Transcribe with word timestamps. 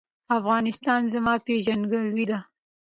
افغانستان 0.39 1.01
زما 1.13 1.33
پیژندګلوي 1.45 2.25
ده؟ 2.31 2.39